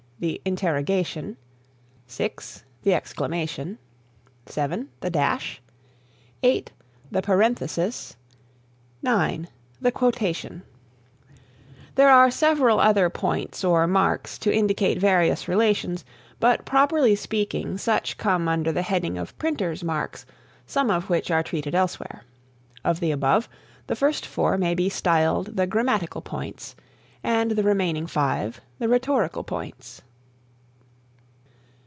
The 0.27 0.39
Interrogation[?] 0.45 1.35
6. 2.05 2.63
The 2.83 2.93
Exclamation[!] 2.93 3.79
7. 4.45 4.89
The 4.99 5.09
Dash 5.09 5.63
[]8. 6.43 6.71
The 7.09 7.23
Parenthesis[()] 7.23 8.17
9. 9.01 9.47
The 9.81 9.91
Quotation 9.91 10.61
[""]There 11.95 12.11
are 12.11 12.29
several 12.29 12.79
other 12.79 13.09
points 13.09 13.63
or 13.63 13.87
marks 13.87 14.37
to 14.37 14.53
indicate 14.53 14.99
various 14.99 15.47
relations, 15.47 16.05
but 16.39 16.65
properly 16.65 17.15
speaking 17.15 17.79
such 17.79 18.19
come 18.19 18.47
under 18.47 18.71
the 18.71 18.83
heading 18.83 19.17
of 19.17 19.35
Printer's 19.39 19.83
Marks, 19.83 20.27
some 20.67 20.91
of 20.91 21.09
which 21.09 21.31
are 21.31 21.41
treated 21.41 21.73
elsewhere. 21.73 22.21
Of 22.85 22.99
the 22.99 23.09
above, 23.09 23.49
the 23.87 23.95
first 23.95 24.27
four 24.27 24.55
may 24.55 24.75
be 24.75 24.87
styled 24.87 25.55
the 25.57 25.65
grammatical 25.65 26.21
points, 26.21 26.75
and 27.23 27.49
the 27.49 27.63
remaining 27.63 28.05
five, 28.05 28.61
the 28.77 28.87
rhetorical 28.87 29.43
points. 29.43 30.03